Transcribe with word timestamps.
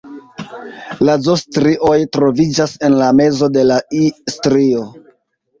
La 1.09 1.17
Z-strioj 1.25 1.99
troviĝas 2.17 2.73
en 2.89 2.97
la 3.03 3.11
mezo 3.21 3.51
de 3.59 3.67
la 3.73 3.79
I-strio. 4.03 4.83